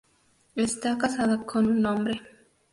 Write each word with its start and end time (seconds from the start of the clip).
Está 0.55 0.97
casada 0.97 1.45
con 1.45 1.67
un 1.67 1.85
hombre. 1.85 2.23